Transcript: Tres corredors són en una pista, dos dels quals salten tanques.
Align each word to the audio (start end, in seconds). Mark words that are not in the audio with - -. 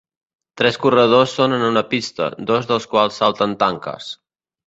Tres 0.61 0.77
corredors 0.85 1.35
són 1.39 1.53
en 1.57 1.65
una 1.67 1.83
pista, 1.91 2.31
dos 2.53 2.67
dels 2.71 2.89
quals 2.95 3.23
salten 3.23 3.57
tanques. 3.65 4.09